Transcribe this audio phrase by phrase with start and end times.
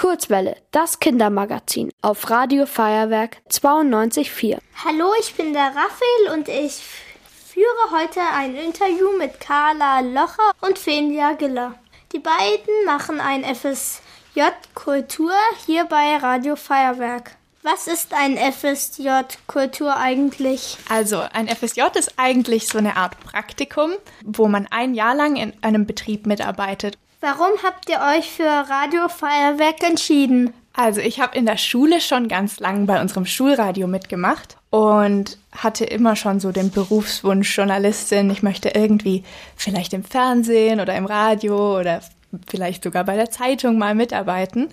[0.00, 4.56] Kurzwelle, das Kindermagazin auf Radio Feuerwerk 92.4.
[4.82, 6.82] Hallo, ich bin der Raphael und ich
[7.52, 11.74] führe heute ein Interview mit Carla Locher und Fenja Giller.
[12.12, 14.40] Die beiden machen ein FSJ
[14.72, 15.34] Kultur
[15.66, 17.32] hier bei Radio Feuerwerk.
[17.62, 20.78] Was ist ein FSJ Kultur eigentlich?
[20.88, 23.90] Also ein FSJ ist eigentlich so eine Art Praktikum,
[24.24, 26.96] wo man ein Jahr lang in einem Betrieb mitarbeitet.
[27.20, 30.54] Warum habt ihr euch für Radio Feuerwerk entschieden?
[30.72, 35.84] Also ich habe in der Schule schon ganz lang bei unserem Schulradio mitgemacht und hatte
[35.84, 38.30] immer schon so den Berufswunsch Journalistin.
[38.30, 39.22] Ich möchte irgendwie
[39.54, 42.00] vielleicht im Fernsehen oder im Radio oder
[42.48, 44.68] vielleicht sogar bei der Zeitung mal mitarbeiten.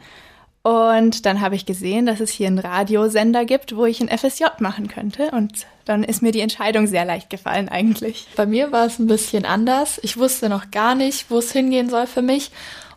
[0.68, 4.44] Und dann habe ich gesehen, dass es hier einen Radiosender gibt, wo ich ein FSJ
[4.60, 5.32] machen könnte.
[5.32, 8.28] Und dann ist mir die Entscheidung sehr leicht gefallen eigentlich.
[8.36, 9.98] Bei mir war es ein bisschen anders.
[10.04, 12.52] Ich wusste noch gar nicht, wo es hingehen soll für mich.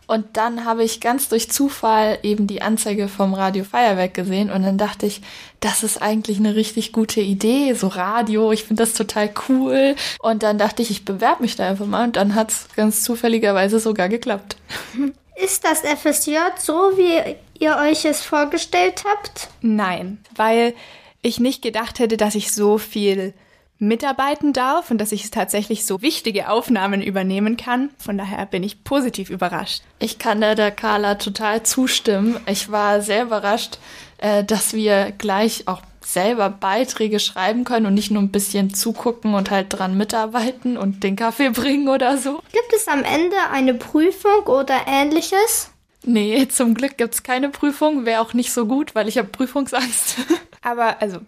[0.05, 4.63] Und dann habe ich ganz durch Zufall eben die Anzeige vom Radio Feuerwerk gesehen und
[4.63, 5.21] dann dachte ich,
[5.61, 9.95] das ist eigentlich eine richtig gute Idee, so Radio, ich finde das total cool.
[10.19, 13.03] Und dann dachte ich, ich bewerbe mich da einfach mal und dann hat es ganz
[13.03, 14.57] zufälligerweise sogar geklappt.
[15.43, 19.49] Ist das FSJ so, wie ihr euch es vorgestellt habt?
[19.61, 20.75] Nein, weil
[21.23, 23.33] ich nicht gedacht hätte, dass ich so viel
[23.79, 27.89] mitarbeiten darf und dass ich tatsächlich so wichtige Aufnahmen übernehmen kann.
[27.97, 29.81] Von daher bin ich positiv überrascht.
[29.97, 32.39] Ich kann da der Carla total zustimmen.
[32.45, 33.79] Ich war sehr überrascht,
[34.19, 39.33] äh, dass wir gleich auch selber Beiträge schreiben können und nicht nur ein bisschen zugucken
[39.33, 42.41] und halt dran mitarbeiten und den Kaffee bringen oder so.
[42.51, 45.71] Gibt es am Ende eine Prüfung oder ähnliches?
[46.03, 48.05] Nee, zum Glück gibt's keine Prüfung.
[48.05, 50.17] Wäre auch nicht so gut, weil ich habe Prüfungsangst.
[50.61, 51.19] Aber also,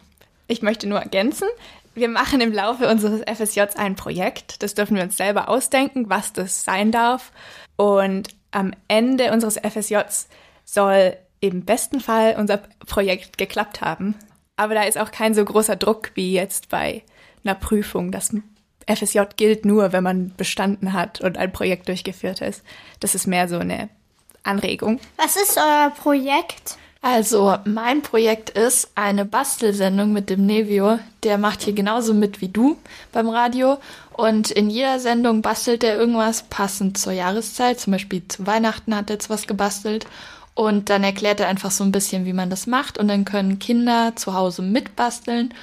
[0.47, 1.47] ich möchte nur ergänzen,
[1.93, 4.63] wir machen im Laufe unseres FSJs ein Projekt.
[4.63, 7.31] Das dürfen wir uns selber ausdenken, was das sein darf.
[7.75, 10.27] Und am Ende unseres FSJs
[10.65, 14.15] soll im besten Fall unser Projekt geklappt haben.
[14.63, 17.03] Aber da ist auch kein so großer Druck wie jetzt bei
[17.43, 18.13] einer Prüfung.
[18.13, 18.33] Das
[18.87, 22.63] FSJ gilt nur, wenn man bestanden hat und ein Projekt durchgeführt ist.
[23.01, 23.89] Das ist mehr so eine
[24.43, 25.01] Anregung.
[25.17, 26.77] Was ist euer Projekt?
[27.01, 30.99] Also, mein Projekt ist eine Bastelsendung mit dem Nevio.
[31.23, 32.77] Der macht hier genauso mit wie du
[33.11, 33.79] beim Radio.
[34.13, 37.81] Und in jeder Sendung bastelt er irgendwas passend zur Jahreszeit.
[37.81, 40.05] Zum Beispiel zu Weihnachten hat er jetzt was gebastelt.
[40.55, 42.97] Und dann erklärt er einfach so ein bisschen, wie man das macht.
[42.97, 45.53] Und dann können Kinder zu Hause mitbasteln.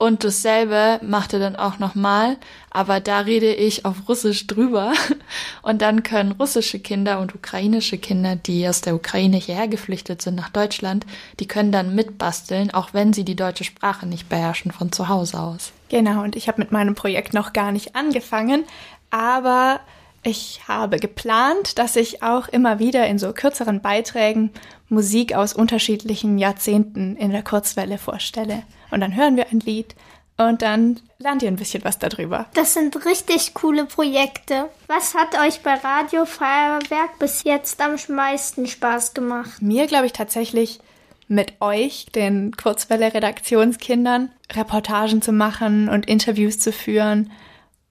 [0.00, 2.38] Und dasselbe macht er dann auch nochmal,
[2.70, 4.94] aber da rede ich auf Russisch drüber.
[5.62, 10.36] Und dann können russische Kinder und ukrainische Kinder, die aus der Ukraine hierher geflüchtet sind
[10.36, 11.04] nach Deutschland,
[11.38, 15.38] die können dann mitbasteln, auch wenn sie die deutsche Sprache nicht beherrschen von zu Hause
[15.38, 15.72] aus.
[15.90, 18.64] Genau, und ich habe mit meinem Projekt noch gar nicht angefangen,
[19.10, 19.80] aber
[20.22, 24.50] ich habe geplant, dass ich auch immer wieder in so kürzeren Beiträgen
[24.88, 28.62] Musik aus unterschiedlichen Jahrzehnten in der Kurzwelle vorstelle.
[28.90, 29.94] Und dann hören wir ein Lied
[30.36, 32.46] und dann lernt ihr ein bisschen was darüber.
[32.54, 34.68] Das sind richtig coole Projekte.
[34.88, 39.60] Was hat euch bei Radio Feuerwerk bis jetzt am meisten Spaß gemacht?
[39.60, 40.80] Mir glaube ich tatsächlich
[41.28, 47.30] mit euch, den Kurzwelle-Redaktionskindern, Reportagen zu machen und Interviews zu führen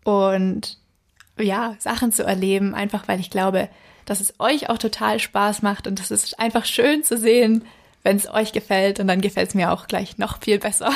[0.03, 0.78] und
[1.43, 3.69] ja, Sachen zu erleben, einfach weil ich glaube,
[4.05, 7.65] dass es euch auch total Spaß macht und es ist einfach schön zu sehen,
[8.03, 10.91] wenn es euch gefällt und dann gefällt es mir auch gleich noch viel besser.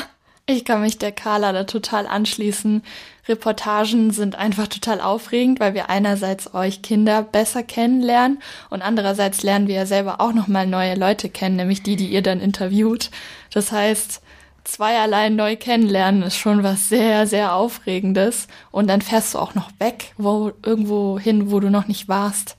[0.45, 2.83] Ich kann mich der Carla da total anschließen.
[3.29, 8.39] Reportagen sind einfach total aufregend, weil wir einerseits euch Kinder besser kennenlernen
[8.69, 12.21] und andererseits lernen wir ja selber auch nochmal neue Leute kennen, nämlich die, die ihr
[12.21, 13.09] dann interviewt.
[13.53, 14.21] Das heißt,
[14.63, 18.47] zweierlei neu kennenlernen ist schon was sehr, sehr Aufregendes.
[18.71, 22.57] Und dann fährst du auch noch weg, wo, irgendwo hin, wo du noch nicht warst.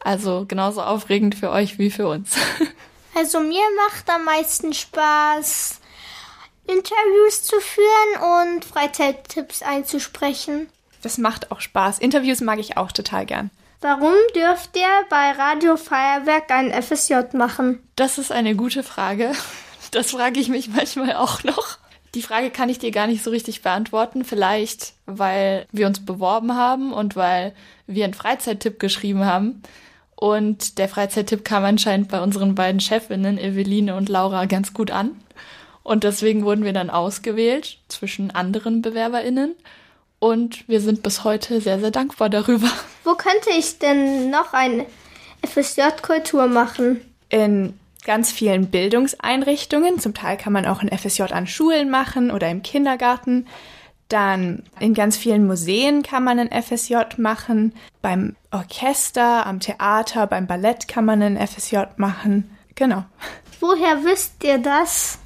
[0.00, 2.36] Also genauso aufregend für euch wie für uns.
[3.16, 5.78] Also mir macht am meisten Spaß,
[6.66, 10.68] Interviews zu führen und Freizeittipps einzusprechen.
[11.02, 12.00] Das macht auch Spaß.
[12.00, 13.50] Interviews mag ich auch total gern.
[13.80, 17.86] Warum dürft ihr bei Radio Feuerwerk ein FSJ machen?
[17.96, 19.32] Das ist eine gute Frage.
[19.94, 21.78] Das frage ich mich manchmal auch noch.
[22.16, 24.24] Die Frage kann ich dir gar nicht so richtig beantworten.
[24.24, 27.54] Vielleicht, weil wir uns beworben haben und weil
[27.86, 29.62] wir einen Freizeittipp geschrieben haben.
[30.16, 35.12] Und der Freizeittipp kam anscheinend bei unseren beiden Chefinnen, Eveline und Laura, ganz gut an.
[35.84, 39.54] Und deswegen wurden wir dann ausgewählt zwischen anderen BewerberInnen.
[40.18, 42.70] Und wir sind bis heute sehr, sehr dankbar darüber.
[43.04, 44.86] Wo könnte ich denn noch ein
[45.46, 47.00] FSJ-Kultur machen?
[47.28, 49.98] In ganz vielen Bildungseinrichtungen.
[49.98, 53.46] Zum Teil kann man auch ein FSJ an Schulen machen oder im Kindergarten.
[54.08, 57.72] Dann in ganz vielen Museen kann man ein FSJ machen.
[58.02, 62.56] Beim Orchester, am Theater, beim Ballett kann man ein FSJ machen.
[62.74, 63.04] Genau.
[63.60, 65.18] Woher wisst ihr das?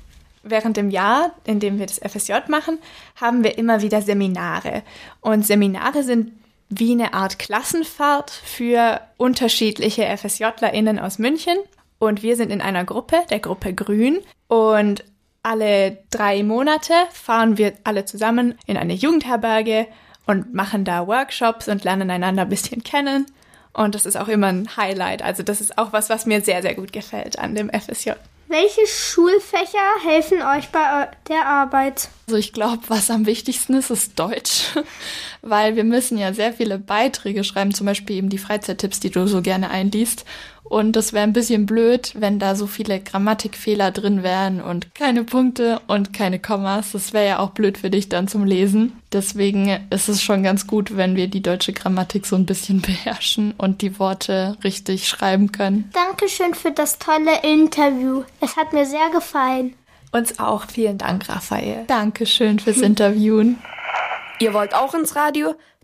[0.45, 2.79] Während dem Jahr, in dem wir das FSJ machen,
[3.17, 4.83] haben wir immer wieder Seminare.
[5.21, 6.33] Und Seminare sind
[6.71, 11.57] wie eine Art Klassenfahrt für unterschiedliche FSJlerInnen aus München.
[11.99, 14.19] Und wir sind in einer Gruppe, der Gruppe Grün.
[14.47, 15.05] Und
[15.43, 19.87] alle drei Monate fahren wir alle zusammen in eine Jugendherberge
[20.27, 23.27] und machen da Workshops und lernen einander ein bisschen kennen.
[23.73, 25.23] Und das ist auch immer ein Highlight.
[25.23, 28.13] Also das ist auch was, was mir sehr, sehr gut gefällt an dem FSJ.
[28.49, 32.09] Welche Schulfächer helfen euch bei der Arbeit?
[32.27, 34.75] Also ich glaube, was am wichtigsten ist, ist Deutsch,
[35.43, 39.27] weil wir müssen ja sehr viele Beiträge schreiben, zum Beispiel eben die Freizeittipps, die du
[39.27, 40.25] so gerne einliest.
[40.69, 45.25] Und das wäre ein bisschen blöd, wenn da so viele Grammatikfehler drin wären und keine
[45.25, 46.93] Punkte und keine Kommas.
[46.93, 49.01] Das wäre ja auch blöd für dich dann zum Lesen.
[49.11, 53.55] Deswegen ist es schon ganz gut, wenn wir die deutsche Grammatik so ein bisschen beherrschen
[53.57, 55.91] und die Worte richtig schreiben können.
[55.95, 58.25] Dankeschön für das tolle Interview.
[58.41, 59.75] Es hat mir sehr gefallen.
[60.13, 60.67] Uns auch.
[60.67, 61.85] Vielen Dank, Raphael.
[61.87, 63.59] Dankeschön fürs Interviewen.
[64.39, 65.55] Ihr wollt auch ins Radio?